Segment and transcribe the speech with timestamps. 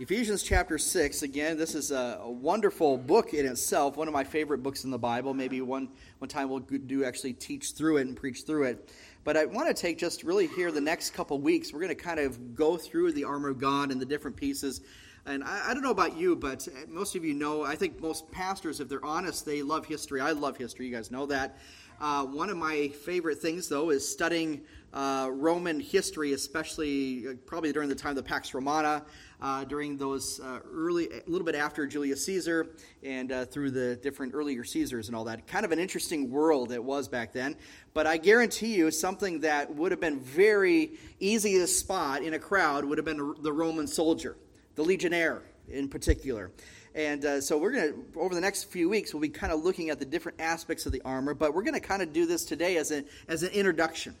[0.00, 4.22] Ephesians chapter 6, again, this is a, a, wonderful book in itself, one of my
[4.22, 5.34] favorite books in the Bible.
[5.34, 5.88] Maybe one,
[6.18, 8.92] one time we'll do actually teach through it and preach through it.
[9.24, 11.96] But I want to take just really here the next couple weeks, we're going to
[11.96, 14.82] kind of go through the armor of God and the different pieces.
[15.26, 18.30] And I, I don't know about you, but most of you know, I think most
[18.30, 20.20] pastors, if they're honest, they love history.
[20.20, 21.58] I love history, you guys know that.
[22.00, 24.60] Uh, one of my favorite things, though, is studying
[24.92, 29.04] uh, Roman history, especially uh, probably during the time of the Pax Romana
[29.40, 32.68] uh, during those uh, early, a little bit after Julius Caesar
[33.02, 35.46] and uh, through the different earlier Caesars and all that.
[35.46, 37.56] Kind of an interesting world it was back then.
[37.94, 42.38] But I guarantee you, something that would have been very easy to spot in a
[42.38, 44.36] crowd would have been the Roman soldier,
[44.74, 46.50] the legionnaire in particular.
[46.94, 49.62] And uh, so we're going to, over the next few weeks, we'll be kind of
[49.62, 52.26] looking at the different aspects of the armor, but we're going to kind of do
[52.26, 54.16] this today as, a, as an introduction.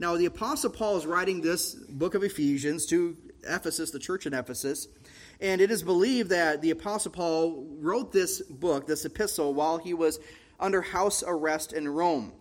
[0.00, 4.34] Now, the Apostle Paul is writing this book of Ephesians to Ephesus, the church in
[4.34, 4.86] Ephesus.
[5.40, 9.94] And it is believed that the Apostle Paul wrote this book, this epistle, while he
[9.94, 10.20] was
[10.60, 12.32] under house arrest in Rome.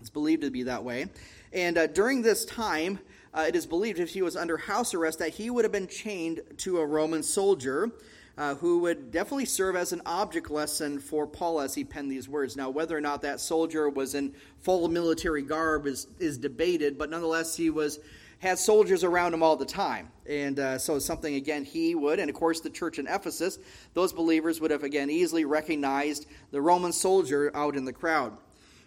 [0.00, 1.06] It's believed to be that way.
[1.54, 2.98] And uh, during this time,
[3.32, 5.88] uh, it is believed if he was under house arrest that he would have been
[5.88, 7.90] chained to a Roman soldier
[8.38, 12.28] uh, who would definitely serve as an object lesson for Paul as he penned these
[12.28, 12.56] words.
[12.56, 17.10] Now, whether or not that soldier was in full military garb is, is debated, but
[17.10, 17.98] nonetheless, he was
[18.42, 20.10] had soldiers around him all the time.
[20.28, 23.60] And uh, so something, again, he would, and of course the church in Ephesus,
[23.94, 28.36] those believers would have, again, easily recognized the Roman soldier out in the crowd.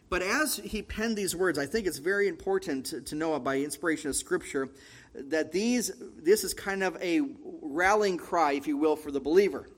[0.09, 3.57] But as he penned these words, I think it's very important to, to know by
[3.57, 4.69] inspiration of Scripture
[5.15, 7.21] that these, this is kind of a
[7.61, 9.69] rallying cry, if you will, for the believer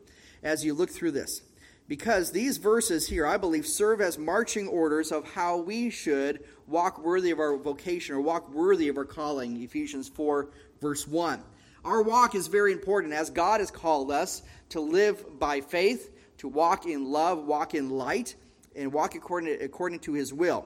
[0.44, 1.42] as you look through this
[1.88, 7.04] because these verses here, I believe, serve as marching orders of how we should walk
[7.04, 9.62] worthy of our vocation or walk worthy of our calling.
[9.62, 10.50] Ephesians 4,
[10.82, 11.42] verse 1.
[11.86, 16.50] Our walk is very important as God has called us to live by faith, to
[16.50, 18.36] walk in love, walk in light,
[18.76, 20.66] and walk according to, according to his will.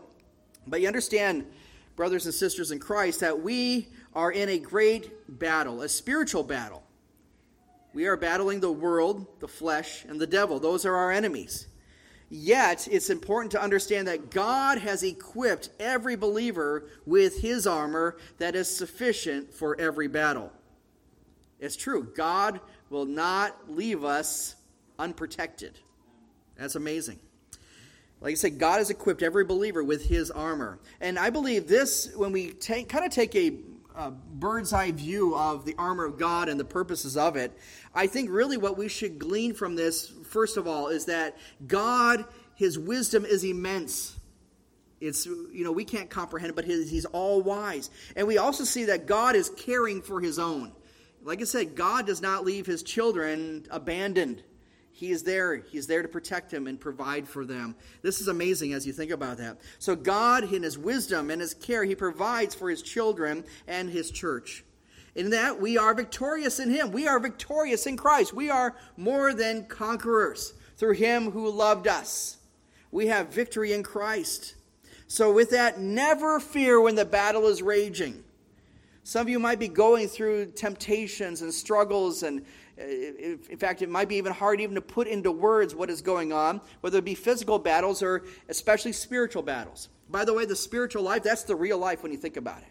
[0.65, 1.45] But you understand,
[1.95, 6.83] brothers and sisters in Christ, that we are in a great battle, a spiritual battle.
[7.93, 10.59] We are battling the world, the flesh, and the devil.
[10.59, 11.67] Those are our enemies.
[12.29, 18.55] Yet, it's important to understand that God has equipped every believer with his armor that
[18.55, 20.51] is sufficient for every battle.
[21.59, 22.09] It's true.
[22.15, 24.55] God will not leave us
[24.97, 25.77] unprotected.
[26.55, 27.19] That's amazing.
[28.21, 30.79] Like I said, God has equipped every believer with his armor.
[31.01, 33.57] And I believe this, when we take, kind of take a
[34.33, 37.57] bird's eye view of the armor of God and the purposes of it,
[37.93, 41.37] I think really what we should glean from this, first of all, is that
[41.67, 42.25] God,
[42.55, 44.17] His wisdom is immense.
[44.99, 47.89] It's, you know, we can't comprehend it, but his, He's all wise.
[48.15, 50.71] And we also see that God is caring for His own.
[51.23, 54.43] Like I said, God does not leave His children abandoned.
[54.91, 55.55] He is there.
[55.55, 57.75] He's there to protect them and provide for them.
[58.01, 59.59] This is amazing as you think about that.
[59.79, 64.11] So, God, in His wisdom and His care, He provides for His children and His
[64.11, 64.63] church.
[65.15, 66.91] In that, we are victorious in Him.
[66.91, 68.33] We are victorious in Christ.
[68.33, 72.37] We are more than conquerors through Him who loved us.
[72.91, 74.55] We have victory in Christ.
[75.07, 78.23] So, with that, never fear when the battle is raging.
[79.03, 82.45] Some of you might be going through temptations and struggles and
[82.81, 86.01] Uh, in fact, it might be even hard even to put into words what is
[86.01, 89.89] going on, whether it be physical battles or especially spiritual battles.
[90.09, 92.67] By the way, the spiritual life, that's the real life when you think about it.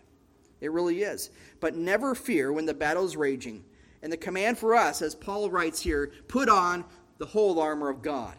[0.60, 1.31] It really is.
[1.60, 3.65] But never fear when the battle is raging.
[4.03, 6.84] And the command for us, as Paul writes here, put on
[7.19, 8.34] the whole armor of God.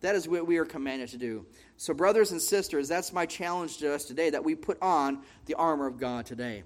[0.00, 1.46] That is what we are commanded to do.
[1.76, 5.54] So, brothers and sisters, that's my challenge to us today that we put on the
[5.54, 6.64] armor of God today.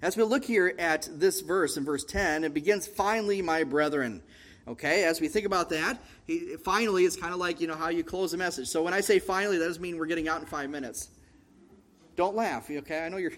[0.00, 4.22] As we look here at this verse in verse 10, it begins, finally, my brethren.
[4.68, 7.88] Okay, as we think about that, he, finally is kind of like, you know, how
[7.88, 8.68] you close a message.
[8.68, 11.08] So when I say finally, that doesn't mean we're getting out in five minutes.
[12.16, 13.04] Don't laugh, okay?
[13.04, 13.32] I know you're,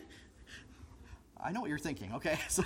[1.43, 2.39] I know what you're thinking, okay?
[2.49, 2.65] So,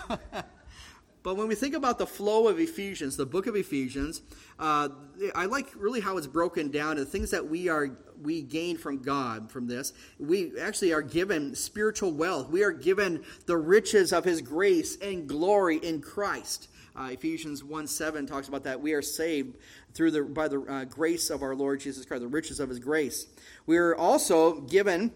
[1.24, 4.20] but when we think about the flow of Ephesians, the book of Ephesians,
[4.58, 4.90] uh,
[5.34, 9.02] I like really how it's broken down to things that we are we gain from
[9.02, 9.94] God from this.
[10.18, 12.50] We actually are given spiritual wealth.
[12.50, 16.68] We are given the riches of His grace and glory in Christ.
[16.94, 18.82] Uh, Ephesians 1 7 talks about that.
[18.82, 19.56] We are saved
[19.94, 22.78] through the, by the uh, grace of our Lord Jesus Christ, the riches of His
[22.78, 23.26] grace.
[23.64, 25.10] We are also given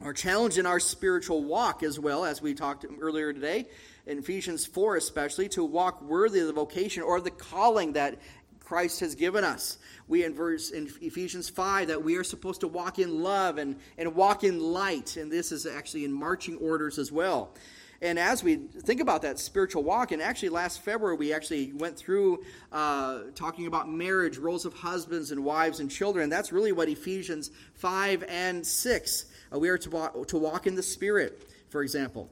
[0.00, 3.66] or challenged in our spiritual walk as well, as we talked earlier today,
[4.06, 8.18] in Ephesians 4 especially, to walk worthy of the vocation or the calling that
[8.60, 9.78] Christ has given us.
[10.08, 13.76] We in verse in Ephesians 5 that we are supposed to walk in love and,
[13.98, 15.16] and walk in light.
[15.16, 17.54] And this is actually in marching orders as well.
[18.00, 21.96] And as we think about that spiritual walk, and actually last February we actually went
[21.96, 26.28] through uh, talking about marriage, roles of husbands and wives and children.
[26.28, 29.26] That's really what Ephesians 5 and 6.
[29.52, 32.28] Uh, we are to walk, to walk in the Spirit, for example.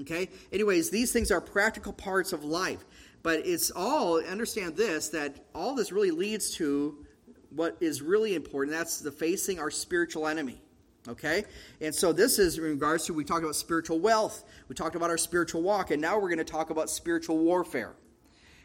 [0.00, 0.28] Okay?
[0.52, 2.84] Anyways, these things are practical parts of life.
[3.22, 7.06] But it's all, understand this, that all this really leads to
[7.50, 8.76] what is really important.
[8.76, 10.60] That's the facing our spiritual enemy.
[11.08, 11.44] Okay?
[11.80, 15.10] And so this is in regards to, we talked about spiritual wealth, we talked about
[15.10, 17.92] our spiritual walk, and now we're going to talk about spiritual warfare.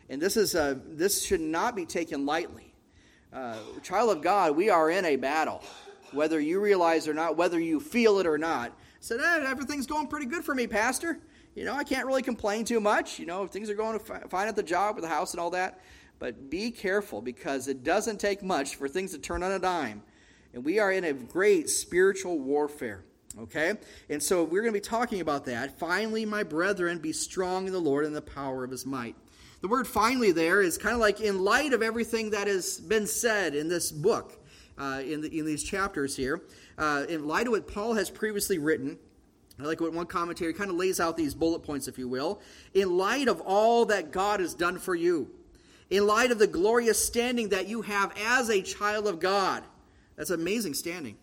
[0.10, 2.74] And this is a, this should not be taken lightly.
[3.34, 5.62] Uh, child of God, we are in a battle,
[6.12, 8.72] whether you realize or not, whether you feel it or not.
[9.00, 11.20] Said, eh, everything's going pretty good for me, Pastor.
[11.56, 13.20] You know, I can't really complain too much.
[13.20, 15.50] You know, if things are going fine at the job, with the house, and all
[15.52, 15.82] that.
[16.20, 20.04] But be careful because it doesn't take much for things to turn on a dime
[20.58, 23.04] and we are in a great spiritual warfare.
[23.40, 23.74] Okay?
[24.10, 25.78] And so we're going to be talking about that.
[25.78, 29.16] Finally, my brethren, be strong in the Lord and the power of his might.
[29.62, 33.06] The word finally there is kind of like in light of everything that has been
[33.06, 34.44] said in this book,
[34.80, 36.42] uh, in, the, in these chapters here,
[36.78, 38.98] uh, in light of what Paul has previously written.
[39.60, 42.42] I like what one commentary kind of lays out these bullet points, if you will.
[42.74, 45.32] In light of all that God has done for you,
[45.90, 49.64] in light of the glorious standing that you have as a child of God,
[50.16, 51.18] that's amazing standing.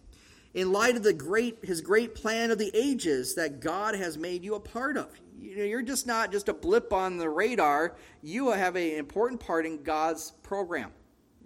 [0.52, 4.44] In light of the great his great plan of the ages that God has made
[4.44, 5.08] you a part of.
[5.40, 7.96] You know, you're just not just a blip on the radar.
[8.22, 10.92] You have an important part in God's program.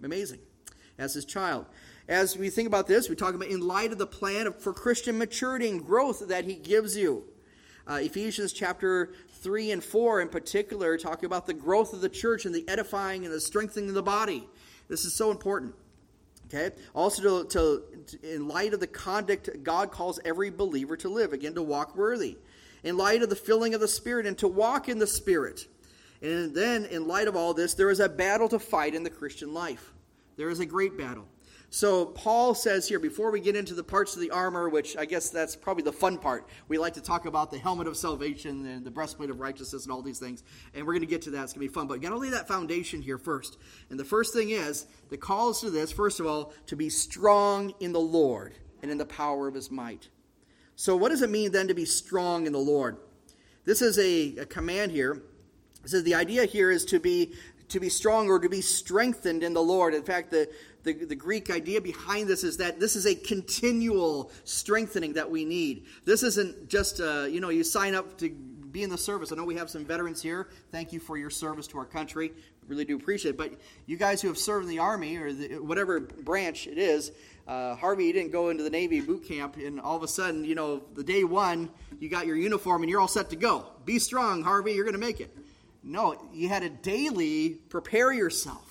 [0.03, 0.39] Amazing.
[0.97, 1.65] As his child.
[2.09, 4.73] As we think about this, we talk about in light of the plan of, for
[4.73, 7.23] Christian maturity and growth that he gives you.
[7.87, 12.45] Uh, Ephesians chapter 3 and 4 in particular, talking about the growth of the church
[12.45, 14.49] and the edifying and the strengthening of the body.
[14.87, 15.75] This is so important.
[16.47, 16.75] Okay?
[16.95, 21.53] Also, to, to, in light of the conduct God calls every believer to live, again,
[21.53, 22.39] to walk worthy.
[22.83, 25.67] In light of the filling of the Spirit and to walk in the Spirit.
[26.23, 29.11] And then, in light of all this, there is a battle to fight in the
[29.11, 29.93] Christian life.
[30.37, 31.27] There is a great battle.
[31.71, 35.05] So Paul says here, before we get into the parts of the armor, which I
[35.05, 38.65] guess that's probably the fun part, we like to talk about the helmet of salvation
[38.65, 40.43] and the breastplate of righteousness and all these things.
[40.73, 41.43] And we're going to get to that.
[41.43, 41.85] It's going to be fun.
[41.85, 43.59] But you got to lay that foundation here first.
[43.91, 47.73] And the first thing is, the calls to this, first of all, to be strong
[47.79, 50.09] in the Lord and in the power of his might.
[50.75, 52.97] So what does it mean then to be strong in the Lord?
[53.65, 55.21] This is a, a command here.
[55.83, 57.33] It says the idea here is to be
[57.69, 59.93] to be strong or to be strengthened in the Lord.
[59.93, 60.49] In fact, the,
[60.83, 65.45] the, the Greek idea behind this is that this is a continual strengthening that we
[65.45, 65.85] need.
[66.05, 69.31] This isn't just, uh, you know, you sign up to be in the service.
[69.31, 70.47] I know we have some veterans here.
[70.71, 72.31] Thank you for your service to our country.
[72.67, 73.37] Really do appreciate it.
[73.37, 73.53] But
[73.87, 77.11] you guys who have served in the Army or the, whatever branch it is,
[77.47, 80.45] uh, Harvey, you didn't go into the Navy boot camp, and all of a sudden,
[80.45, 83.65] you know, the day one, you got your uniform and you're all set to go.
[83.85, 84.73] Be strong, Harvey.
[84.73, 85.35] You're going to make it.
[85.83, 88.68] No, you had to daily prepare yourself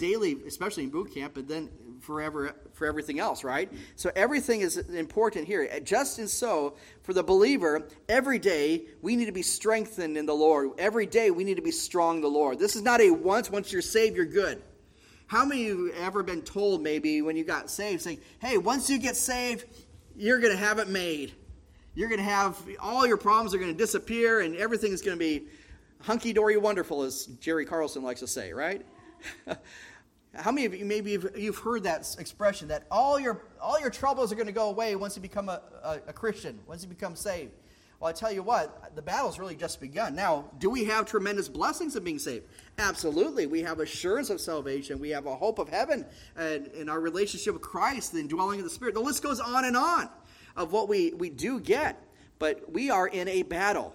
[0.00, 1.68] daily, especially in boot camp, but then
[2.00, 3.70] forever for everything else, right?
[3.94, 5.68] So everything is important here.
[5.84, 10.34] Just and so, for the believer, every day we need to be strengthened in the
[10.34, 10.70] Lord.
[10.78, 12.58] Every day we need to be strong in the Lord.
[12.58, 14.62] This is not a once, once you're saved, you're good.
[15.26, 18.90] How many of you ever been told maybe when you got saved, saying, hey, once
[18.90, 19.64] you get saved,
[20.16, 21.32] you're going to have it made.
[21.94, 25.16] You're going to have all your problems are going to disappear and everything is going
[25.16, 25.46] to be
[26.00, 28.84] hunky dory wonderful, as Jerry Carlson likes to say, right?
[30.34, 34.30] How many of you maybe you've, heard that expression that all your all your troubles
[34.30, 37.16] are going to go away once you become a, a, a Christian, once you become
[37.16, 37.52] saved?
[37.98, 40.14] Well, I tell you what, the battle's really just begun.
[40.14, 42.46] Now, do we have tremendous blessings of being saved?
[42.78, 43.46] Absolutely.
[43.46, 44.98] We have assurance of salvation.
[44.98, 48.64] We have a hope of heaven and in our relationship with Christ, the indwelling of
[48.64, 48.94] the Spirit.
[48.94, 50.08] The list goes on and on
[50.56, 52.02] of what we, we do get.
[52.38, 53.94] But we are in a battle.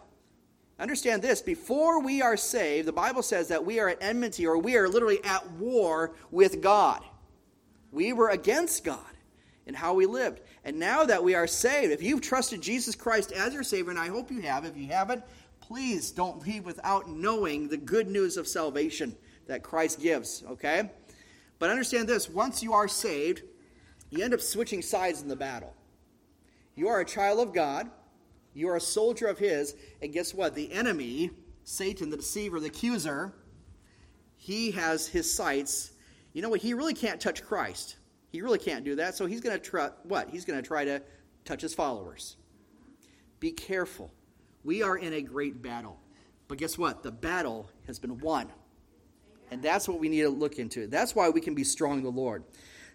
[0.78, 4.58] Understand this before we are saved, the Bible says that we are at enmity or
[4.58, 7.02] we are literally at war with God.
[7.92, 9.00] We were against God
[9.66, 10.42] in how we lived.
[10.66, 14.00] And now that we are saved, if you've trusted Jesus Christ as your Savior, and
[14.00, 15.24] I hope you have, if you haven't,
[15.62, 19.16] please don't leave without knowing the good news of salvation
[19.48, 20.92] that Christ gives, okay?
[21.58, 23.44] But understand this once you are saved,
[24.10, 25.74] you end up switching sides in the battle.
[26.76, 27.90] You are a child of God.
[28.56, 29.76] You are a soldier of his.
[30.02, 30.56] And guess what?
[30.56, 31.30] The enemy,
[31.64, 33.34] Satan, the deceiver, the accuser,
[34.38, 35.92] he has his sights.
[36.34, 36.62] You know what?
[36.62, 37.98] He really can't touch Christ.
[38.32, 39.16] He really can't do that.
[39.16, 40.30] So he's going to try what?
[40.30, 41.02] He's going to try to
[41.44, 42.38] touch his followers.
[43.40, 44.12] Be careful.
[44.64, 46.00] We are in a great battle.
[46.48, 47.04] But guess what?
[47.04, 48.48] The battle has been won.
[49.52, 50.88] And that's what we need to look into.
[50.88, 52.44] That's why we can be strong in the Lord.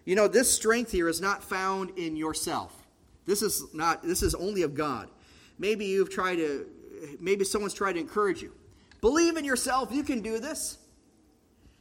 [0.05, 2.75] You know, this strength here is not found in yourself.
[3.25, 5.09] This is not this is only of God.
[5.61, 6.65] Maybe you've tried to
[7.19, 8.51] maybe someone's tried to encourage you.
[8.99, 10.79] Believe in yourself, you can do this.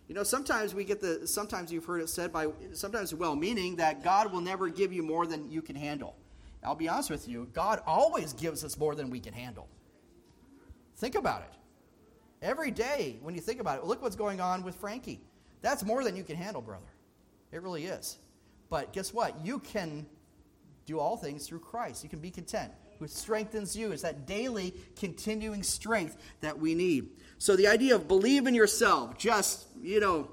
[0.07, 3.77] You know, sometimes we get the, sometimes you've heard it said by, sometimes well meaning,
[3.77, 6.15] that God will never give you more than you can handle.
[6.63, 9.67] I'll be honest with you, God always gives us more than we can handle.
[10.99, 11.55] Think about it.
[12.43, 15.21] Every day, when you think about it, look what's going on with Frankie.
[15.63, 16.93] That's more than you can handle, brother.
[17.51, 18.19] It really is.
[18.69, 19.43] But guess what?
[19.43, 20.05] You can
[20.85, 22.03] do all things through Christ.
[22.05, 23.91] You can be content, who strengthens you.
[23.91, 27.09] It's that daily, continuing strength that we need.
[27.39, 30.31] So the idea of believe in yourself, just, you know,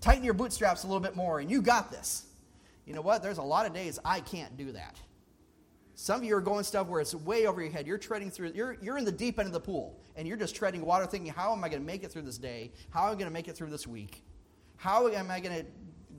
[0.00, 2.26] tighten your bootstraps a little bit more, and you got this.
[2.84, 3.22] You know what?
[3.22, 4.96] There's a lot of days I can't do that.
[5.94, 7.86] Some of you are going stuff where it's way over your head.
[7.86, 10.56] You're treading through, you're, you're in the deep end of the pool, and you're just
[10.56, 12.72] treading water, thinking, how am I going to make it through this day?
[12.90, 14.24] How am I going to make it through this week?
[14.76, 15.64] How am I going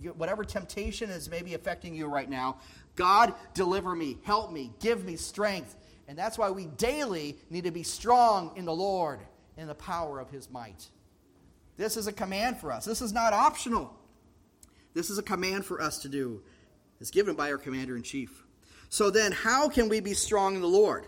[0.02, 2.60] to, whatever temptation is maybe affecting you right now,
[2.96, 5.76] God, deliver me, help me, give me strength.
[6.08, 9.20] And that's why we daily need to be strong in the Lord
[9.58, 10.88] in the power of his might.
[11.78, 12.86] This is a command for us.
[12.86, 13.96] This is not optional.
[14.94, 16.42] This is a command for us to do.
[17.00, 18.44] It's given by our commander in chief.
[18.90, 21.08] So then, how can we be strong in the Lord?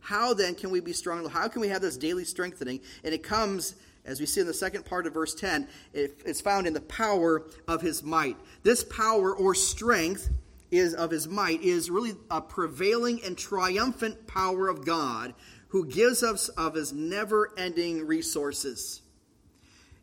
[0.00, 1.28] How then can we be strong?
[1.28, 2.80] How can we have this daily strengthening?
[3.04, 6.66] And it comes, as we see in the second part of verse 10, it's found
[6.66, 8.36] in the power of his might.
[8.64, 10.28] This power or strength
[10.72, 15.34] is of his might is really a prevailing and triumphant power of God
[15.68, 19.02] who gives us of his never-ending resources.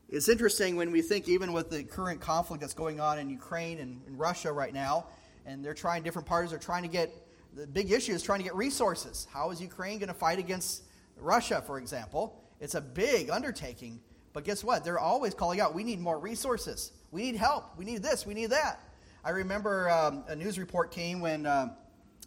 [0.08, 3.80] It's interesting when we think even with the current conflict that's going on in Ukraine
[3.80, 5.08] and in Russia right now,
[5.46, 7.12] and they're trying different parties are trying to get
[7.56, 9.28] the big issue is trying to get resources.
[9.34, 10.84] How is Ukraine going to fight against
[11.18, 12.44] Russia, for example?
[12.60, 14.02] It's a big undertaking,
[14.34, 14.86] but guess what?
[14.86, 16.92] They're always calling out, we need more resources.
[17.12, 17.76] We need help.
[17.76, 18.28] We need this.
[18.28, 18.80] We need that.
[19.24, 21.74] I remember um, a news report came when uh,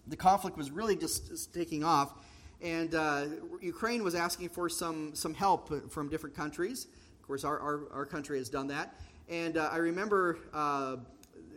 [0.09, 2.13] the conflict was really just, just taking off,
[2.61, 3.25] and uh,
[3.63, 6.87] Ukraine was asking for some, some help from different countries.
[7.19, 9.01] Of course, our, our, our country has done that.
[9.29, 10.97] And uh, I remember uh,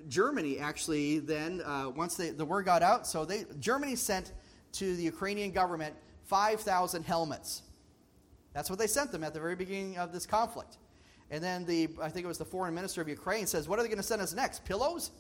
[0.08, 4.32] Germany actually then, uh, once they, the word got out, so they, Germany sent
[4.74, 7.62] to the Ukrainian government 5,000 helmets.
[8.54, 10.78] That's what they sent them at the very beginning of this conflict.
[11.30, 13.82] And then the, I think it was the foreign minister of Ukraine says, What are
[13.82, 14.64] they going to send us next?
[14.64, 15.12] Pillows?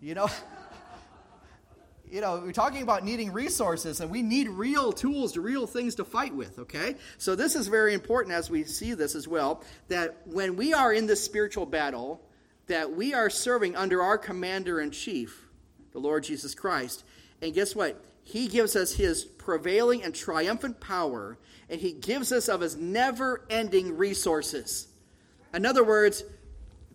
[0.00, 0.28] You know?
[2.10, 5.96] you know, we're talking about needing resources, and we need real tools, to real things
[5.96, 6.96] to fight with, okay?
[7.18, 10.92] So this is very important as we see this as well, that when we are
[10.92, 12.20] in this spiritual battle,
[12.66, 15.48] that we are serving under our commander in chief,
[15.92, 17.04] the Lord Jesus Christ.
[17.42, 18.02] And guess what?
[18.22, 21.36] He gives us his prevailing and triumphant power,
[21.68, 24.88] and he gives us of his never ending resources.
[25.52, 26.24] In other words,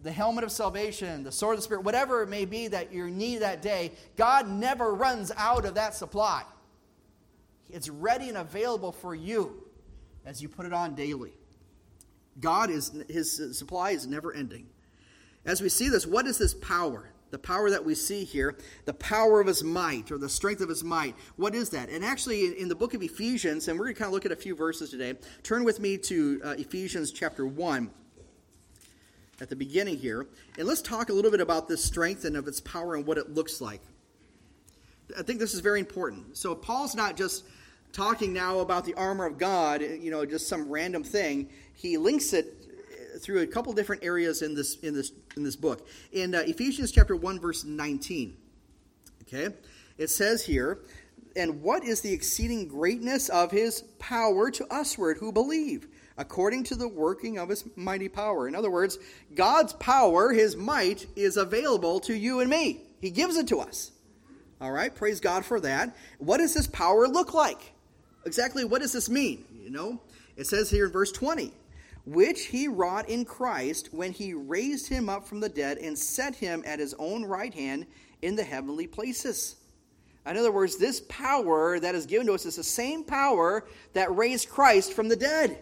[0.02, 3.10] the helmet of salvation, the sword of the Spirit, whatever it may be that you
[3.10, 6.44] need that day, God never runs out of that supply.
[7.70, 9.64] It's ready and available for you
[10.26, 11.34] as you put it on daily.
[12.40, 14.68] God is, his supply is never ending.
[15.46, 17.10] As we see this, what is this power?
[17.32, 20.70] The power that we see here, the power of his might or the strength of
[20.70, 21.16] his might.
[21.36, 21.90] What is that?
[21.90, 24.32] And actually, in the book of Ephesians, and we're going to kind of look at
[24.32, 25.14] a few verses today,
[25.44, 27.92] turn with me to uh, Ephesians chapter 1
[29.42, 30.28] at the beginning here.
[30.58, 33.18] And let's talk a little bit about this strength and of its power and what
[33.18, 33.82] it looks like.
[35.18, 36.38] I think this is very important.
[36.38, 37.46] So, Paul's not just
[37.92, 41.50] talking now about the armor of God, you know, just some random thing.
[41.74, 42.60] He links it
[43.20, 45.88] through a couple different areas in this in this in this book.
[46.12, 48.38] In uh, Ephesians chapter 1 verse 19.
[49.24, 49.56] Okay?
[49.98, 50.80] It says here,
[51.36, 55.88] and what is the exceeding greatness of his power to usward who believe,
[56.20, 58.48] according to the working of his mighty power.
[58.48, 59.00] In other words,
[59.34, 62.82] God's power, his might, is available to you and me.
[63.00, 63.92] He gives it to us.
[64.60, 65.96] All right, praise God for that.
[66.18, 67.72] What does this power look like?
[68.26, 69.46] Exactly what does this mean?
[69.64, 70.02] You know,
[70.36, 71.54] it says here in verse 20
[72.06, 76.34] which he wrought in Christ when he raised him up from the dead and set
[76.34, 77.86] him at his own right hand
[78.24, 79.58] in the heavenly places.
[80.26, 84.16] In other words, this power that is given to us is the same power that
[84.16, 85.60] raised Christ from the dead.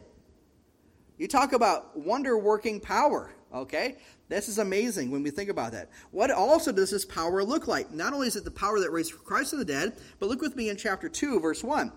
[1.17, 3.97] You talk about wonder working power, okay?
[4.29, 5.89] This is amazing when we think about that.
[6.11, 7.91] What also does this power look like?
[7.91, 10.55] Not only is it the power that raised Christ from the dead, but look with
[10.55, 11.91] me in chapter 2, verse 1.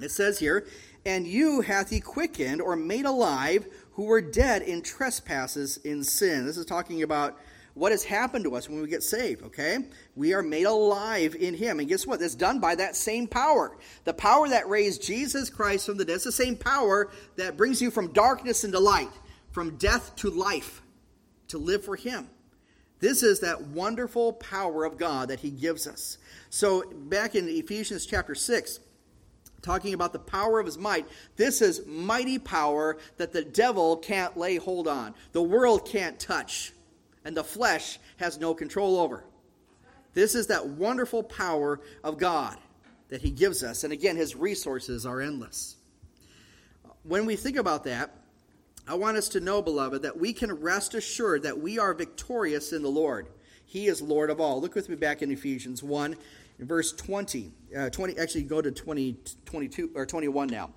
[0.00, 0.66] It says here,
[1.06, 6.44] and you hath he quickened or made alive who were dead in trespasses in sin.
[6.44, 7.38] This is talking about
[7.76, 9.80] what has happened to us when we get saved, okay?
[10.14, 11.78] We are made alive in him.
[11.78, 12.20] And guess what?
[12.20, 13.76] That's done by that same power.
[14.04, 16.14] The power that raised Jesus Christ from the dead.
[16.14, 19.10] It's the same power that brings you from darkness into light,
[19.50, 20.80] from death to life,
[21.48, 22.30] to live for him.
[23.00, 26.16] This is that wonderful power of God that he gives us.
[26.48, 28.80] So back in Ephesians chapter 6,
[29.60, 31.06] talking about the power of his might.
[31.36, 36.72] This is mighty power that the devil can't lay hold on, the world can't touch,
[37.26, 39.24] and the flesh has no control over.
[40.14, 42.56] This is that wonderful power of God
[43.08, 43.82] that he gives us.
[43.82, 45.74] And again, his resources are endless.
[47.02, 48.14] When we think about that,
[48.86, 52.72] I want us to know, beloved, that we can rest assured that we are victorious
[52.72, 53.26] in the Lord.
[53.64, 54.60] He is Lord of all.
[54.60, 56.14] Look with me back in Ephesians 1,
[56.60, 57.52] verse 20.
[57.76, 60.70] Uh, 20 actually, go to 20, 22, or 21 now.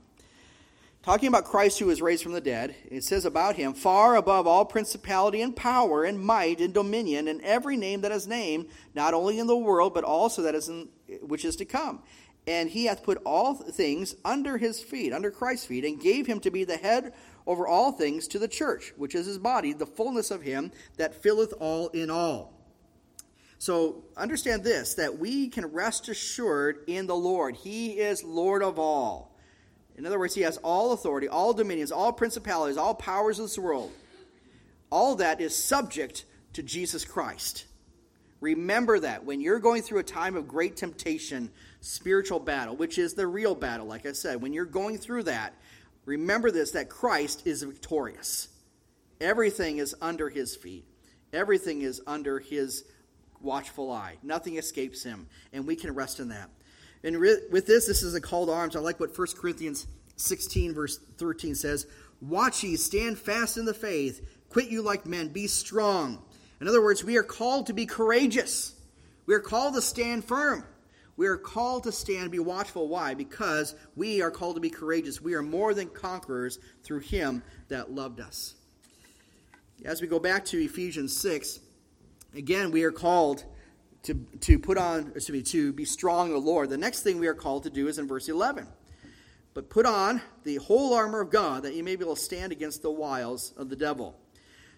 [1.02, 4.46] Talking about Christ who was raised from the dead, it says about him, far above
[4.46, 9.14] all principality and power and might and dominion and every name that is named, not
[9.14, 10.90] only in the world, but also that is in,
[11.22, 12.04] which is to come.
[12.46, 16.42] And he hath put all things under his feet, under Christ's feet, and gave him
[16.42, 17.14] to be the head
[17.48, 21.24] over all things to the church, which is his body, the fullness of him that
[21.24, 22.54] filleth all in all.
[23.58, 27.56] So understand this that we can rest assured in the Lord.
[27.56, 29.29] He is Lord of all.
[30.00, 33.60] In other words, he has all authority, all dominions, all principalities, all powers of this
[33.60, 33.92] world.
[34.90, 37.66] All that is subject to Jesus Christ.
[38.40, 41.52] Remember that when you're going through a time of great temptation,
[41.82, 45.54] spiritual battle, which is the real battle, like I said, when you're going through that,
[46.06, 48.48] remember this that Christ is victorious.
[49.20, 50.86] Everything is under his feet,
[51.34, 52.86] everything is under his
[53.42, 54.18] watchful eye.
[54.24, 56.50] Nothing escapes him, and we can rest in that.
[57.04, 58.76] And re- with this, this is a call to arms.
[58.76, 59.88] I like what 1 Corinthians
[60.18, 61.88] 16, verse 13 says
[62.22, 66.22] Watch ye, stand fast in the faith, quit you like men, be strong.
[66.60, 68.76] In other words, we are called to be courageous.
[69.26, 70.66] We are called to stand firm.
[71.16, 72.88] We are called to stand, be watchful.
[72.88, 73.14] Why?
[73.14, 75.22] Because we are called to be courageous.
[75.22, 78.56] We are more than conquerors through Him that loved us.
[79.86, 81.60] As we go back to Ephesians 6,
[82.36, 83.46] again, we are called
[84.04, 86.70] to, to put on, excuse me, to be strong in the Lord.
[86.70, 88.68] The next thing we are called to do is in verse 11.
[89.54, 92.52] But put on the whole armor of God that you may be able to stand
[92.52, 94.16] against the wiles of the devil.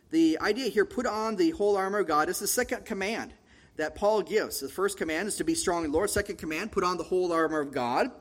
[0.09, 3.33] The idea here, put on the whole armor of God, is the second command
[3.77, 4.59] that Paul gives.
[4.59, 6.09] The first command is to be strong in the Lord.
[6.09, 8.11] Second command, put on the whole armor of God.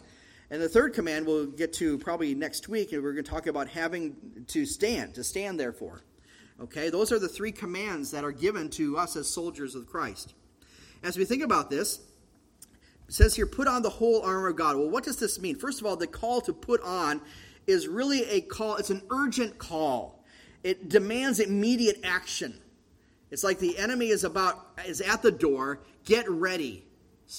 [0.50, 3.46] And the third command we'll get to probably next week, and we're going to talk
[3.46, 4.16] about having
[4.48, 6.02] to stand, to stand therefore.
[6.60, 10.34] Okay, those are the three commands that are given to us as soldiers of Christ.
[11.02, 12.00] As we think about this,
[13.08, 14.76] it says here, put on the whole armor of God.
[14.76, 15.56] Well, what does this mean?
[15.56, 17.20] First of all, the call to put on
[17.66, 20.24] is really a call, it's an urgent call.
[20.62, 22.60] It demands immediate action.
[23.30, 25.80] It's like the enemy is about is at the door.
[26.04, 26.84] Get ready.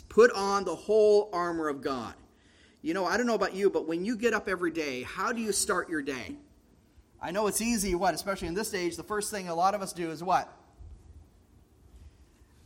[0.10, 2.13] Put on the whole armor of God.
[2.82, 5.32] You know, I don't know about you, but when you get up every day, how
[5.32, 6.36] do you start your day?
[7.21, 9.82] I know it's easy, what, especially in this age, the first thing a lot of
[9.82, 10.52] us do is what?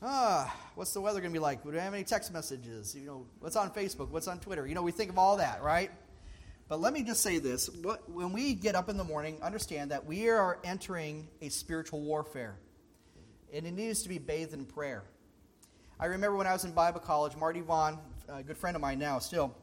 [0.06, 1.64] Ah, what's the weather going to be like?
[1.64, 2.96] Do we have any text messages?
[2.96, 4.10] You know, what's on Facebook?
[4.10, 4.68] What's on Twitter?
[4.68, 5.92] You know, we think of all that, right?
[6.68, 7.70] But let me just say this.
[8.08, 12.56] When we get up in the morning, understand that we are entering a spiritual warfare.
[13.54, 15.04] And it needs to be bathed in prayer.
[16.00, 19.00] I remember when I was in Bible college, Marty Vaughn, a good friend of mine
[19.00, 19.56] now still,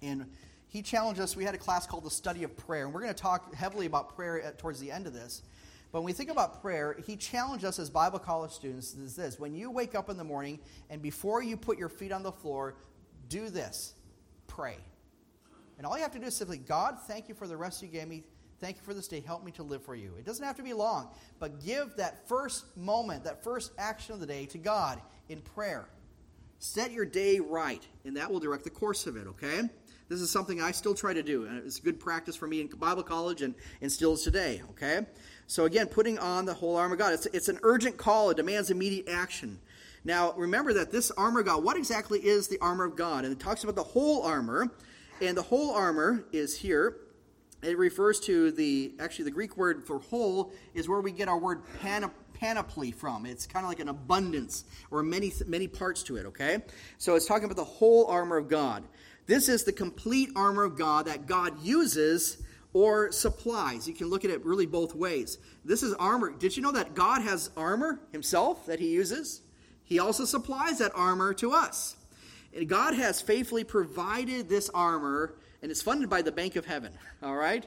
[0.00, 0.26] and
[0.68, 1.34] he challenged us.
[1.34, 2.84] We had a class called the Study of Prayer.
[2.84, 5.42] And we're going to talk heavily about prayer at, towards the end of this.
[5.90, 9.38] But when we think about prayer, he challenged us as Bible college students is this
[9.38, 10.58] when you wake up in the morning
[10.90, 12.76] and before you put your feet on the floor,
[13.28, 13.94] do this
[14.46, 14.76] pray.
[15.78, 17.88] And all you have to do is simply, God, thank you for the rest you
[17.88, 18.24] gave me.
[18.60, 19.20] Thank you for this day.
[19.20, 20.12] Help me to live for you.
[20.18, 24.20] It doesn't have to be long, but give that first moment, that first action of
[24.20, 25.88] the day to God in prayer.
[26.58, 29.62] Set your day right, and that will direct the course of it, okay?
[30.08, 31.44] This is something I still try to do.
[31.44, 35.06] And it's good practice for me in Bible college and, and still is today, okay?
[35.46, 37.12] So again, putting on the whole armor of God.
[37.12, 38.30] It's, it's an urgent call.
[38.30, 39.58] It demands immediate action.
[40.04, 43.24] Now, remember that this armor of God, what exactly is the armor of God?
[43.24, 44.70] And it talks about the whole armor.
[45.20, 46.96] And the whole armor is here.
[47.62, 51.38] It refers to the, actually, the Greek word for whole is where we get our
[51.38, 51.62] word
[52.34, 53.26] panoply from.
[53.26, 56.62] It's kind of like an abundance or many, many parts to it, okay?
[56.98, 58.84] So it's talking about the whole armor of God.
[59.28, 62.38] This is the complete armor of God that God uses
[62.72, 63.86] or supplies.
[63.86, 65.36] You can look at it really both ways.
[65.66, 66.30] This is armor.
[66.30, 69.42] Did you know that God has armor himself that he uses?
[69.84, 71.96] He also supplies that armor to us.
[72.56, 76.92] And God has faithfully provided this armor, and it's funded by the Bank of Heaven.
[77.22, 77.66] All right?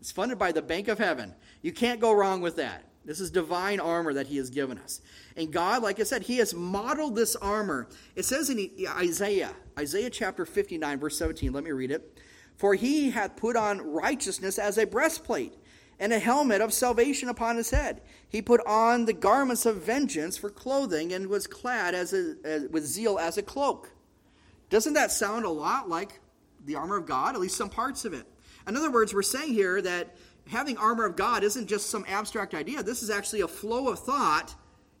[0.00, 1.34] It's funded by the Bank of Heaven.
[1.60, 2.84] You can't go wrong with that.
[3.08, 5.00] This is divine armor that He has given us.
[5.34, 7.88] And God, like I said, He has modeled this armor.
[8.14, 12.20] It says in Isaiah, Isaiah chapter 59, verse 17, let me read it.
[12.58, 15.54] For he hath put on righteousness as a breastplate,
[15.98, 18.02] and a helmet of salvation upon his head.
[18.28, 22.68] He put on the garments of vengeance for clothing, and was clad as, a, as
[22.68, 23.90] with zeal as a cloak.
[24.68, 26.20] Doesn't that sound a lot like
[26.66, 28.26] the armor of God, at least some parts of it.
[28.68, 30.14] In other words, we're saying here that
[30.48, 32.82] having armor of God isn't just some abstract idea.
[32.82, 34.54] This is actually a flow of thought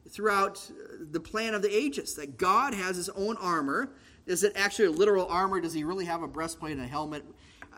[0.08, 0.70] throughout
[1.10, 3.90] the plan of the ages that God has his own armor.
[4.26, 5.60] Is it actually a literal armor?
[5.60, 7.24] Does he really have a breastplate and a helmet?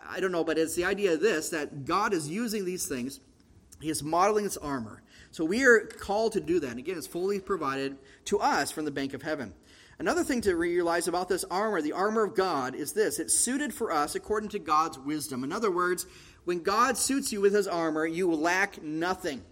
[0.09, 3.21] I don't know, but it's the idea of this that God is using these things.
[3.81, 5.03] He is modeling his armor.
[5.31, 6.71] So we are called to do that.
[6.71, 9.55] And again, it's fully provided to us from the bank of heaven.
[10.01, 13.73] Another thing to realize about this armor, the armor of God, is this it's suited
[13.75, 15.45] for us according to God's wisdom.
[15.45, 16.07] In other words,
[16.45, 19.43] when God suits you with his armor, you lack nothing.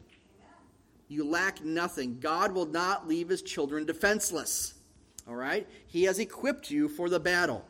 [1.09, 2.19] You lack nothing.
[2.21, 4.75] God will not leave his children defenseless.
[5.29, 5.67] All right?
[5.87, 7.65] He has equipped you for the battle.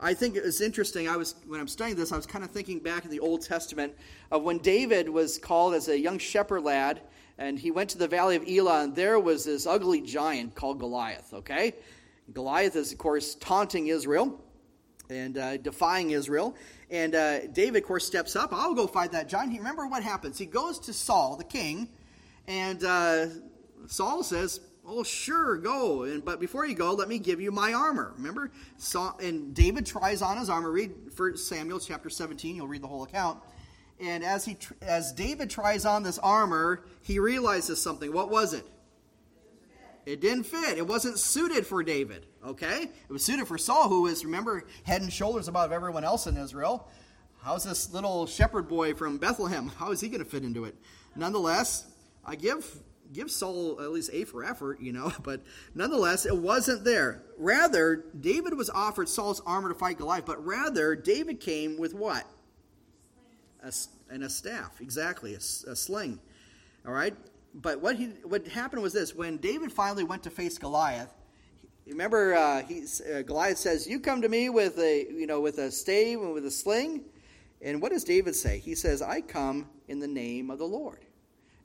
[0.00, 1.08] I think it's interesting.
[1.08, 3.42] I was when I'm studying this, I was kind of thinking back in the Old
[3.42, 3.94] Testament
[4.30, 7.00] of when David was called as a young shepherd lad,
[7.38, 10.78] and he went to the valley of Elah, and there was this ugly giant called
[10.78, 11.32] Goliath.
[11.32, 11.74] Okay,
[12.32, 14.43] Goliath is of course taunting Israel
[15.10, 16.54] and uh, defying Israel,
[16.90, 18.52] and uh, David, of course, steps up.
[18.52, 19.52] I'll go fight that giant.
[19.52, 20.38] He, remember what happens?
[20.38, 21.88] He goes to Saul, the king,
[22.46, 23.26] and uh,
[23.86, 26.02] Saul says, Oh, sure, go.
[26.02, 28.12] And, but before you go, let me give you my armor.
[28.18, 28.50] Remember?
[28.76, 30.70] So, and David tries on his armor.
[30.70, 32.54] Read First Samuel chapter 17.
[32.54, 33.38] You'll read the whole account.
[33.98, 38.12] And as, he, as David tries on this armor, he realizes something.
[38.12, 38.66] What was it?
[40.06, 40.76] It didn't fit.
[40.76, 42.26] It wasn't suited for David.
[42.44, 42.82] Okay?
[42.82, 46.36] It was suited for Saul, who is, remember, head and shoulders above everyone else in
[46.36, 46.88] Israel.
[47.42, 49.68] How's this little shepherd boy from Bethlehem?
[49.68, 50.74] How is he going to fit into it?
[51.14, 51.86] Nonetheless,
[52.24, 55.42] I give give Saul at least A for effort, you know, but
[55.74, 57.22] nonetheless, it wasn't there.
[57.38, 62.24] Rather, David was offered Saul's armor to fight Goliath, but rather, David came with what?
[63.62, 63.72] A,
[64.10, 66.18] and a staff, exactly, a, a sling.
[66.86, 67.14] All right?
[67.54, 71.12] But what, he, what happened was this when David finally went to face Goliath,
[71.86, 75.58] remember uh, he, uh, Goliath says, You come to me with a, you know, with
[75.58, 77.02] a stave and with a sling.
[77.62, 78.58] And what does David say?
[78.58, 81.04] He says, I come in the name of the Lord.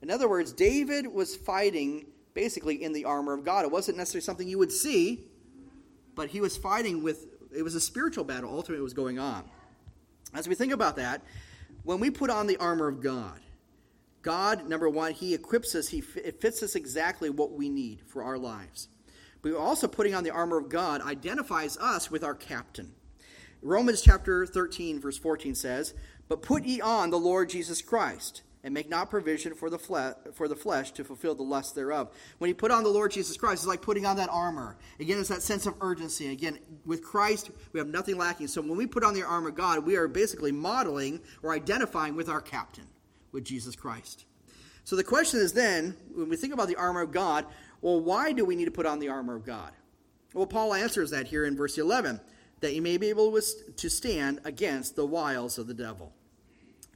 [0.00, 3.64] In other words, David was fighting basically in the armor of God.
[3.64, 5.26] It wasn't necessarily something you would see,
[6.14, 9.44] but he was fighting with, it was a spiritual battle ultimately was going on.
[10.32, 11.22] As we think about that,
[11.82, 13.40] when we put on the armor of God,
[14.22, 18.22] God, number one, He equips us, he, it fits us exactly what we need for
[18.22, 18.88] our lives.
[19.42, 22.92] But also putting on the armor of God identifies us with our captain.
[23.62, 25.94] Romans chapter 13, verse 14 says,
[26.28, 30.14] But put ye on the Lord Jesus Christ and make not provision for the, flesh,
[30.34, 32.10] for the flesh to fulfill the lust thereof.
[32.38, 34.76] When you put on the Lord Jesus Christ, it's like putting on that armor.
[34.98, 36.30] Again, it's that sense of urgency.
[36.30, 38.48] Again, with Christ, we have nothing lacking.
[38.48, 42.16] So when we put on the armor of God, we are basically modeling or identifying
[42.16, 42.86] with our captain,
[43.32, 44.24] with Jesus Christ.
[44.84, 47.46] So the question is then, when we think about the armor of God,
[47.80, 49.72] well, why do we need to put on the armor of God?
[50.34, 52.20] Well, Paul answers that here in verse 11
[52.60, 56.12] that you may be able to stand against the wiles of the devil.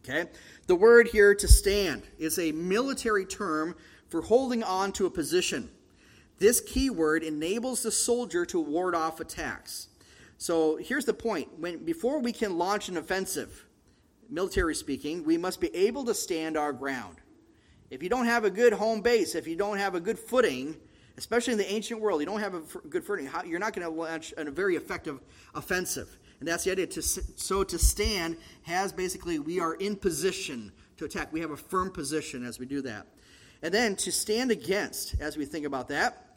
[0.00, 0.28] Okay?
[0.66, 3.74] The word here to stand is a military term
[4.08, 5.70] for holding on to a position.
[6.38, 9.88] This key word enables the soldier to ward off attacks.
[10.36, 11.48] So here's the point.
[11.58, 13.64] When, before we can launch an offensive,
[14.30, 17.16] military speaking, we must be able to stand our ground.
[17.90, 20.76] If you don't have a good home base, if you don't have a good footing,
[21.16, 23.94] especially in the ancient world, you don't have a good footing, you're not going to
[23.94, 25.20] launch a very effective
[25.54, 26.18] offensive.
[26.40, 26.90] And that's the idea.
[26.90, 31.32] So to stand has basically, we are in position to attack.
[31.32, 33.06] We have a firm position as we do that.
[33.62, 36.36] And then to stand against, as we think about that,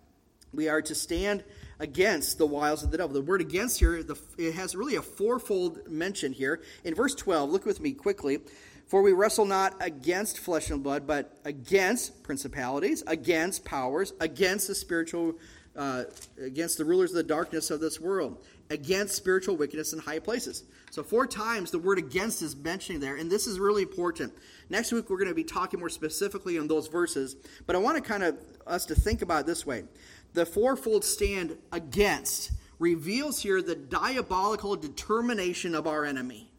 [0.53, 1.43] we are to stand
[1.79, 3.13] against the wiles of the devil.
[3.13, 6.61] The word against here, the, it has really a fourfold mention here.
[6.83, 8.39] In verse 12, look with me quickly.
[8.87, 14.75] For we wrestle not against flesh and blood, but against principalities, against powers, against the
[14.75, 15.35] spiritual,
[15.75, 16.05] uh,
[16.41, 20.63] against the rulers of the darkness of this world, against spiritual wickedness in high places.
[20.89, 24.31] So, four times the word against is mentioned there, and this is really important.
[24.69, 27.35] Next week, we're going to be talking more specifically on those verses,
[27.65, 29.83] but I want to kind of us to think about it this way.
[30.37, 36.51] The fourfold stand against reveals here the diabolical determination of our enemy.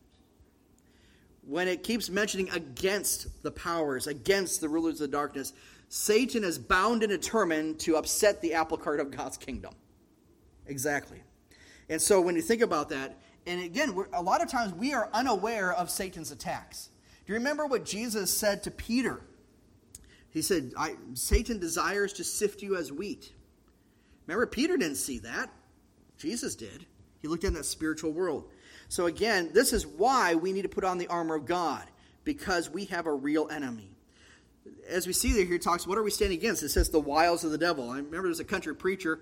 [1.46, 5.52] When it keeps mentioning against the powers, against the rulers of the darkness,
[5.90, 9.74] Satan is bound and determined to upset the apple cart of God's kingdom.
[10.66, 11.22] Exactly.
[11.88, 15.08] And so when you think about that, and again, a lot of times we are
[15.12, 16.88] unaware of Satan's attacks.
[17.24, 19.20] Do you remember what Jesus said to Peter?
[20.30, 20.72] He said,
[21.14, 23.34] Satan desires to sift you as wheat.
[24.28, 25.50] Remember, Peter didn't see that.
[26.18, 26.84] Jesus did.
[27.22, 28.44] He looked in that spiritual world.
[28.88, 31.84] So, again, this is why we need to put on the armor of God,
[32.24, 33.90] because we have a real enemy.
[34.86, 36.62] As we see there, here, talks, what are we standing against?
[36.62, 37.90] It says the wiles of the devil.
[37.90, 39.18] I remember there's a country preacher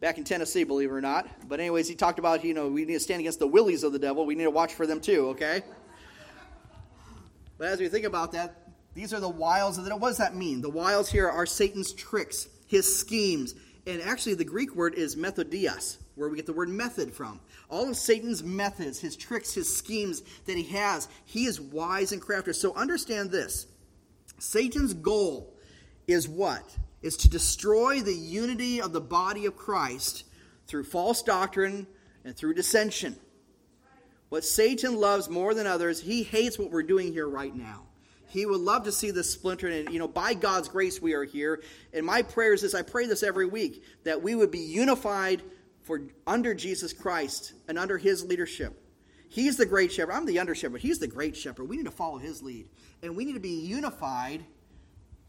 [0.00, 1.48] back in Tennessee, believe it or not.
[1.48, 3.92] But, anyways, he talked about, you know, we need to stand against the willies of
[3.92, 4.26] the devil.
[4.26, 5.62] We need to watch for them too, okay?
[7.56, 10.34] But as we think about that, these are the wiles of the What does that
[10.34, 10.60] mean?
[10.60, 13.54] The wiles here are Satan's tricks, his schemes.
[13.86, 17.40] And actually, the Greek word is methodias, where we get the word method from.
[17.68, 22.22] All of Satan's methods, his tricks, his schemes that he has, he is wise and
[22.22, 22.52] crafty.
[22.54, 23.66] So understand this
[24.38, 25.54] Satan's goal
[26.06, 26.76] is what?
[27.02, 30.24] Is to destroy the unity of the body of Christ
[30.66, 31.86] through false doctrine
[32.24, 33.16] and through dissension.
[34.30, 37.83] What Satan loves more than others, he hates what we're doing here right now.
[38.34, 41.22] He would love to see this splinter, and you know, by God's grace, we are
[41.22, 41.62] here.
[41.92, 45.40] And my prayer is this: I pray this every week that we would be unified
[45.82, 48.82] for under Jesus Christ and under His leadership.
[49.28, 50.12] He's the great shepherd.
[50.12, 50.80] I'm the under shepherd.
[50.80, 51.68] He's the great shepherd.
[51.68, 52.66] We need to follow His lead,
[53.04, 54.44] and we need to be unified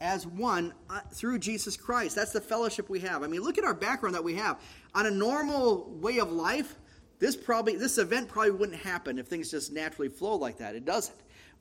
[0.01, 2.15] as one uh, through Jesus Christ.
[2.15, 3.21] That's the fellowship we have.
[3.21, 4.59] I mean, look at our background that we have.
[4.95, 6.75] On a normal way of life,
[7.19, 10.73] this probably this event probably wouldn't happen if things just naturally flow like that.
[10.73, 11.15] It doesn't.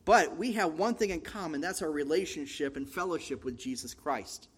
[0.04, 4.48] But we have one thing in common that's our relationship and fellowship with Jesus Christ.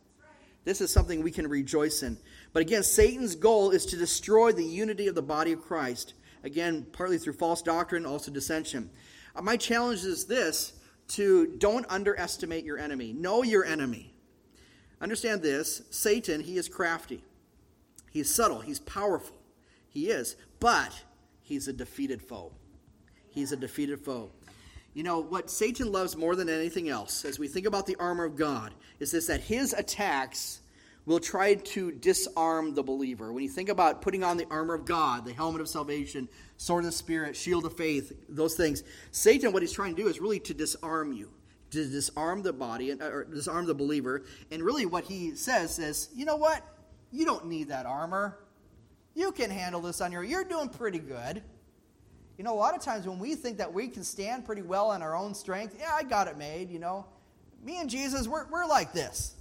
[0.65, 2.19] This is something we can rejoice in.
[2.53, 6.15] But again, Satan's goal is to destroy the unity of the body of Christ.
[6.43, 8.91] Again, partly through false doctrine, also dissension.
[9.35, 10.73] Uh, my challenge is this
[11.09, 13.13] to don't underestimate your enemy.
[13.13, 14.13] Know your enemy.
[15.01, 17.23] Understand this Satan, he is crafty,
[18.11, 19.37] he's subtle, he's powerful.
[19.89, 20.37] He is.
[20.61, 21.05] But
[21.41, 22.53] he's a defeated foe.
[23.31, 24.31] He's a defeated foe.
[24.97, 28.25] You know, what Satan loves more than anything else, as we think about the armor
[28.25, 30.63] of God, is this that his attacks
[31.05, 33.31] will try to disarm the believer.
[33.31, 36.85] When you think about putting on the armor of God, the helmet of salvation, sword
[36.85, 40.19] of the Spirit, shield of faith, those things, Satan, what he's trying to do is
[40.19, 41.31] really to disarm you,
[41.73, 44.25] to disarm the body, or disarm the believer.
[44.51, 46.63] And really, what he says is, you know what?
[47.13, 48.39] You don't need that armor.
[49.15, 50.31] You can handle this on your own.
[50.31, 51.43] You're doing pretty good.
[52.39, 54.91] You know, a lot of times when we think that we can stand pretty well
[54.91, 57.07] on our own strength, yeah, I got it made, you know.
[57.63, 59.35] Me and Jesus, we're, we're like this.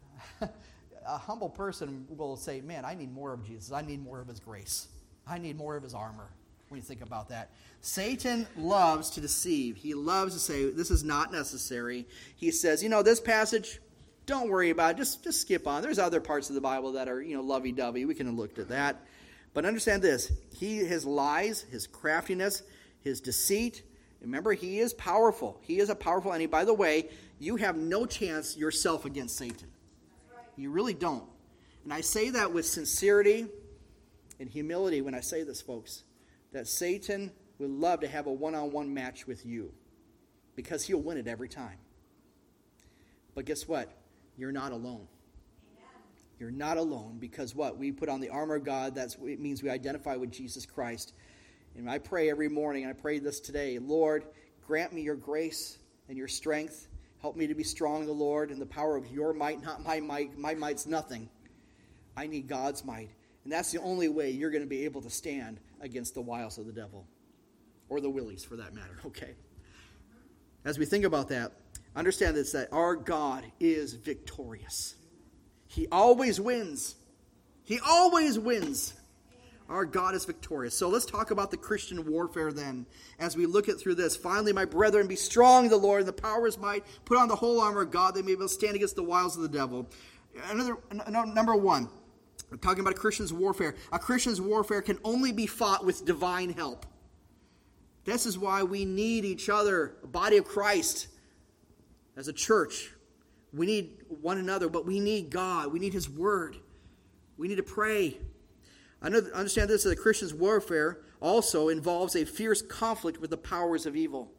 [0.40, 3.72] a humble person will say, man, I need more of Jesus.
[3.72, 4.88] I need more of his grace.
[5.26, 6.30] I need more of his armor
[6.68, 7.50] when you think about that.
[7.80, 9.76] Satan loves to deceive.
[9.76, 12.06] He loves to say, this is not necessary.
[12.36, 13.80] He says, you know, this passage,
[14.26, 14.96] don't worry about it.
[14.98, 15.82] Just, just skip on.
[15.82, 18.04] There's other parts of the Bible that are, you know, lovey-dovey.
[18.04, 19.00] We can have looked at that.
[19.54, 22.62] But understand this he, his lies, his craftiness,
[23.00, 23.82] his deceit,
[24.20, 25.58] remember, he is powerful.
[25.62, 26.46] He is a powerful enemy.
[26.46, 27.08] By the way,
[27.38, 29.68] you have no chance yourself against Satan.
[30.56, 31.24] You really don't.
[31.84, 33.46] And I say that with sincerity
[34.40, 36.04] and humility when I say this, folks,
[36.52, 39.72] that Satan would love to have a one on one match with you
[40.56, 41.78] because he'll win it every time.
[43.34, 43.90] But guess what?
[44.36, 45.06] You're not alone.
[46.38, 47.78] You're not alone because what?
[47.78, 48.94] We put on the armor of God.
[48.94, 51.12] That's it means we identify with Jesus Christ.
[51.76, 54.24] And I pray every morning, and I pray this today, Lord,
[54.66, 56.88] grant me your grace and your strength.
[57.20, 59.84] Help me to be strong in the Lord and the power of your might, not
[59.84, 60.38] my might.
[60.38, 61.28] My might's nothing.
[62.16, 63.10] I need God's might.
[63.44, 66.58] And that's the only way you're going to be able to stand against the wiles
[66.58, 67.06] of the devil.
[67.88, 68.98] Or the willies, for that matter.
[69.06, 69.34] Okay.
[70.64, 71.52] As we think about that,
[71.96, 74.96] understand this that our God is victorious.
[75.68, 76.96] He always wins.
[77.62, 78.94] He always wins.
[79.68, 80.74] Our God is victorious.
[80.74, 82.86] So let's talk about the Christian warfare then
[83.18, 84.16] as we look at through this.
[84.16, 86.84] Finally, my brethren, be strong in the Lord and the power of his might.
[87.04, 89.02] Put on the whole armor of God that may be able to stand against the
[89.02, 89.86] wiles of the devil.
[90.50, 90.78] Another
[91.26, 91.90] number one,
[92.50, 93.74] we're talking about a Christian's warfare.
[93.92, 96.86] A Christian's warfare can only be fought with divine help.
[98.04, 101.08] This is why we need each other, a body of Christ,
[102.16, 102.90] as a church.
[103.52, 105.72] We need one another, but we need God.
[105.72, 106.56] We need His Word.
[107.36, 108.18] We need to pray.
[109.00, 113.96] I understand this that Christian's warfare also involves a fierce conflict with the powers of
[113.96, 114.32] evil.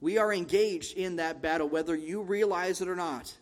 [0.00, 3.34] We are engaged in that battle, whether you realize it or not.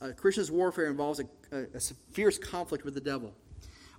[0.00, 1.80] A Christian's warfare involves a, a, a
[2.12, 3.34] fierce conflict with the devil.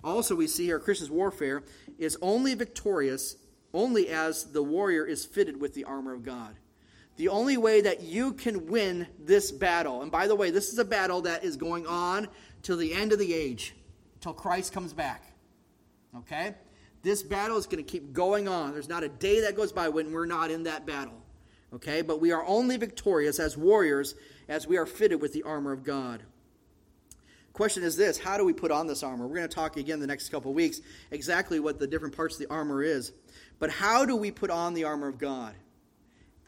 [0.04, 1.64] Also, we see here Christian's warfare
[1.98, 3.36] is only victorious
[3.74, 6.56] only as the warrior is fitted with the armor of God
[7.16, 10.78] the only way that you can win this battle, and by the way, this is
[10.78, 12.28] a battle that is going on
[12.62, 13.74] till the end of the age,
[14.20, 15.24] till Christ comes back.
[16.16, 16.54] Okay?
[17.02, 18.72] This battle is going to keep going on.
[18.72, 21.20] There's not a day that goes by when we're not in that battle.
[21.74, 22.02] Okay?
[22.02, 24.14] But we are only victorious as warriors
[24.48, 26.22] as we are fitted with the armor of God.
[27.52, 29.26] Question is this How do we put on this armor?
[29.26, 32.40] We're going to talk again the next couple weeks exactly what the different parts of
[32.40, 33.12] the armor is.
[33.58, 35.54] But how do we put on the armor of God?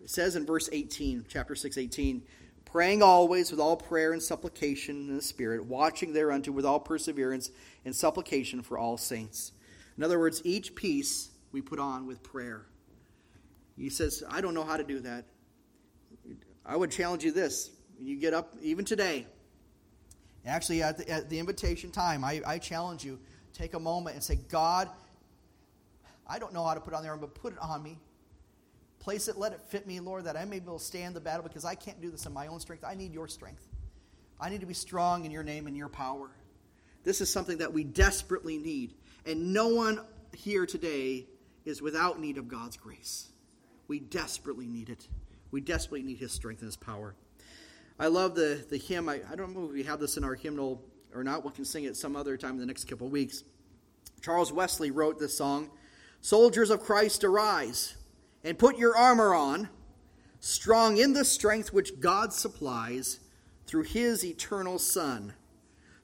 [0.05, 2.23] It says in verse 18, chapter 6, 18,
[2.67, 7.51] praying always with all prayer and supplication in the Spirit, watching thereunto with all perseverance
[7.87, 9.53] and supplication for all saints.
[9.97, 12.67] In other words, each piece we put on with prayer.
[13.79, 15.25] He says, I don't know how to do that.
[16.67, 17.71] I would challenge you this.
[17.99, 19.27] You get up, even today,
[20.45, 23.19] actually at the, at the invitation time, I, I challenge you,
[23.55, 24.90] take a moment and say, God,
[26.27, 27.97] I don't know how to put on the there, but put it on me.
[29.05, 31.21] Place it, let it fit me, Lord, that I may be able to stand the
[31.21, 32.85] battle because I can't do this in my own strength.
[32.85, 33.69] I need your strength.
[34.40, 36.31] I need to be strong in your name and your power.
[37.05, 38.95] This is something that we desperately need.
[39.27, 40.01] And no one
[40.33, 41.27] here today
[41.67, 43.29] is without need of God's grace.
[43.88, 45.07] We desperately need it.
[45.51, 47.14] We desperately need his strength and his power.
[47.99, 49.11] I love the, the hymn.
[49.11, 50.83] I, I don't know if we have this in our hymnal
[51.14, 51.45] or not.
[51.45, 53.45] We can sing it some other time in the next couple of weeks.
[54.23, 55.69] Charles Wesley wrote this song
[56.23, 57.97] Soldiers of Christ, arise
[58.44, 59.68] and put your armor on,
[60.38, 63.18] strong in the strength which God supplies
[63.66, 65.33] through his eternal Son,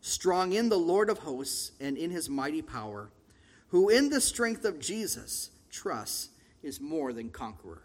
[0.01, 3.11] strong in the Lord of hosts and in his mighty power,
[3.69, 6.31] who in the strength of Jesus trusts
[6.63, 7.83] is more than conqueror.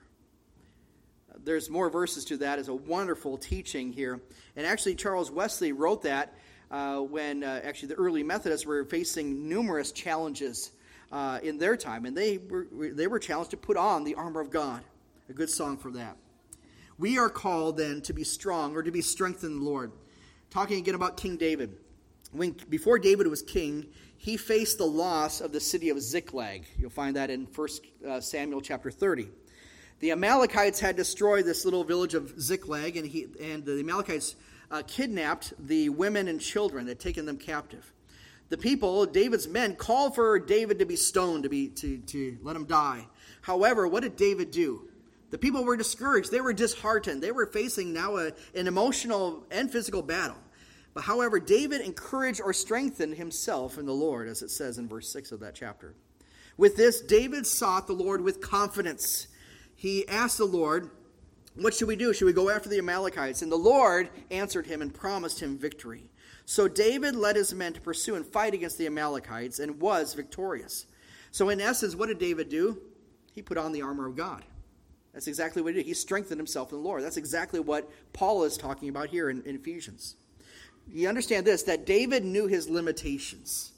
[1.43, 2.59] There's more verses to that.
[2.59, 4.21] It's a wonderful teaching here.
[4.55, 6.33] And actually, Charles Wesley wrote that
[6.71, 10.71] uh, when uh, actually the early Methodists were facing numerous challenges
[11.11, 14.41] uh, in their time, and they were, they were challenged to put on the armor
[14.41, 14.83] of God.
[15.29, 16.17] A good song for that.
[16.97, 19.91] We are called then to be strong or to be strengthened in the Lord.
[20.49, 21.77] Talking again about King David.
[22.31, 23.87] When, before David was king,
[24.17, 26.65] he faced the loss of the city of Ziklag.
[26.77, 27.69] You'll find that in 1
[28.07, 29.29] uh, Samuel chapter 30.
[29.99, 34.35] The Amalekites had destroyed this little village of Ziklag, and, he, and the Amalekites
[34.71, 37.93] uh, kidnapped the women and children, had taken them captive
[38.49, 42.55] the people, David's men, called for David to be stoned, to, be, to, to let
[42.55, 43.07] him die.
[43.41, 44.87] However, what did David do?
[45.31, 46.31] The people were discouraged.
[46.31, 47.21] They were disheartened.
[47.21, 50.37] They were facing now a, an emotional and physical battle.
[50.93, 55.09] But however, David encouraged or strengthened himself in the Lord, as it says in verse
[55.09, 55.93] 6 of that chapter.
[56.57, 59.27] With this, David sought the Lord with confidence.
[59.75, 60.89] He asked the Lord,
[61.55, 62.13] What should we do?
[62.13, 63.41] Should we go after the Amalekites?
[63.41, 66.09] And the Lord answered him and promised him victory.
[66.45, 70.85] So David led his men to pursue and fight against the Amalekites and was victorious.
[71.31, 72.77] So, in essence, what did David do?
[73.33, 74.43] He put on the armor of God.
[75.13, 75.87] That's exactly what he did.
[75.87, 77.03] He strengthened himself in the Lord.
[77.03, 80.15] That's exactly what Paul is talking about here in, in Ephesians.
[80.87, 83.71] You understand this that David knew his limitations.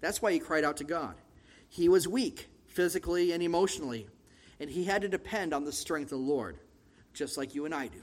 [0.00, 1.14] That's why he cried out to God.
[1.68, 4.06] He was weak physically and emotionally,
[4.60, 6.58] and he had to depend on the strength of the Lord,
[7.12, 8.02] just like you and I do.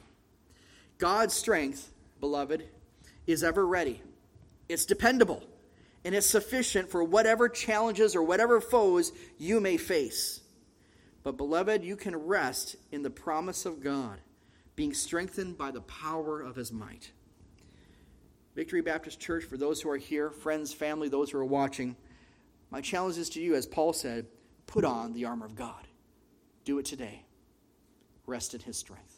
[0.97, 2.67] God's strength, beloved,
[3.31, 4.01] is ever ready,
[4.69, 5.43] it's dependable,
[6.03, 10.41] and it's sufficient for whatever challenges or whatever foes you may face.
[11.23, 14.19] But, beloved, you can rest in the promise of God,
[14.75, 17.11] being strengthened by the power of his might.
[18.55, 21.95] Victory Baptist Church, for those who are here, friends, family, those who are watching,
[22.69, 24.25] my challenge is to you, as Paul said,
[24.65, 25.87] put on the armor of God.
[26.63, 27.23] Do it today.
[28.25, 29.10] Rest in his strength.